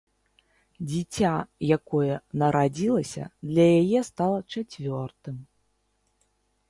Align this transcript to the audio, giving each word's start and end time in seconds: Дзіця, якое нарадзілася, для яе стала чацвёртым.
Дзіця, 0.91 1.33
якое 1.77 2.13
нарадзілася, 2.43 3.23
для 3.53 3.65
яе 3.83 3.99
стала 4.11 4.39
чацвёртым. 4.53 5.37